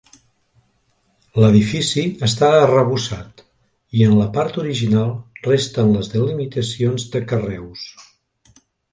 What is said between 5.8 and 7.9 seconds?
les delimitacions de carreus.